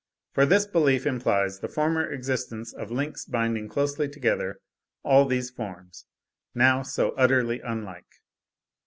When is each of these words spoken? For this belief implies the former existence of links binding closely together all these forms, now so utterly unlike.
For 0.33 0.47
this 0.47 0.65
belief 0.65 1.05
implies 1.05 1.59
the 1.59 1.67
former 1.67 2.11
existence 2.11 2.73
of 2.73 2.89
links 2.89 3.23
binding 3.23 3.69
closely 3.69 4.09
together 4.09 4.57
all 5.03 5.25
these 5.27 5.51
forms, 5.51 6.07
now 6.55 6.81
so 6.81 7.11
utterly 7.11 7.59
unlike. 7.59 8.09